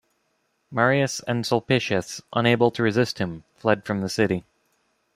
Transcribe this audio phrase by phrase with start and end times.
[0.71, 4.43] Marius and Sulpicius, unable to resist him, fled from the city.